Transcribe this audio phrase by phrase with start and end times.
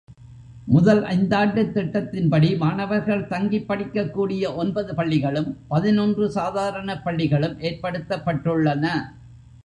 [0.65, 8.85] முதல் ஐந்தாண்டுத் திட்டத்தின்படி மாணவர்கள் தங்கிப் படிக்கக் கூடிய ஒன்பது பள்ளிகளும், பதினொன்று சாதாரணப் பள்ளிகளும் ஏற்படுத்தப்பட்டுள்ளன.